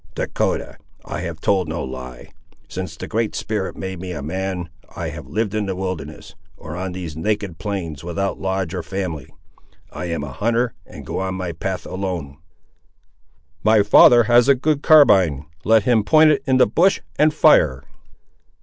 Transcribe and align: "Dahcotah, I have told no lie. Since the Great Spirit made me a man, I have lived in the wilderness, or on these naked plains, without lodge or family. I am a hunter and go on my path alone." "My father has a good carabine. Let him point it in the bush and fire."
"Dahcotah, 0.15 0.77
I 1.05 1.19
have 1.19 1.39
told 1.41 1.67
no 1.69 1.83
lie. 1.83 2.29
Since 2.67 2.97
the 2.97 3.07
Great 3.07 3.35
Spirit 3.35 3.77
made 3.77 3.99
me 3.99 4.13
a 4.13 4.23
man, 4.23 4.71
I 4.95 5.09
have 5.09 5.27
lived 5.27 5.53
in 5.53 5.67
the 5.67 5.75
wilderness, 5.75 6.33
or 6.57 6.75
on 6.75 6.93
these 6.93 7.15
naked 7.15 7.59
plains, 7.59 8.03
without 8.03 8.39
lodge 8.39 8.73
or 8.73 8.81
family. 8.81 9.31
I 9.91 10.05
am 10.05 10.23
a 10.23 10.31
hunter 10.31 10.73
and 10.87 11.05
go 11.05 11.19
on 11.19 11.35
my 11.35 11.51
path 11.51 11.85
alone." 11.85 12.37
"My 13.63 13.83
father 13.83 14.23
has 14.23 14.47
a 14.49 14.55
good 14.55 14.81
carabine. 14.81 15.45
Let 15.65 15.83
him 15.83 16.03
point 16.03 16.31
it 16.31 16.41
in 16.47 16.57
the 16.57 16.65
bush 16.65 16.99
and 17.19 17.31
fire." 17.31 17.83